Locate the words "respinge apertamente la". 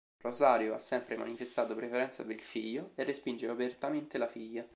3.03-4.25